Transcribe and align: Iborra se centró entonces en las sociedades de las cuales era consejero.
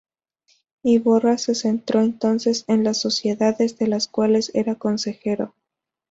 Iborra 0.81 1.37
se 1.37 1.53
centró 1.53 2.01
entonces 2.01 2.65
en 2.67 2.83
las 2.83 2.97
sociedades 2.99 3.77
de 3.77 3.85
las 3.85 4.07
cuales 4.07 4.49
era 4.55 4.73
consejero. 4.73 5.53